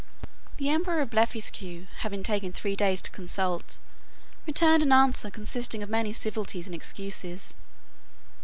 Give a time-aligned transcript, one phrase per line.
[0.57, 3.77] The emperor of Blefuscu, having taken three days to consult,
[4.47, 7.53] returned an answer consisting of many civilities and excuses.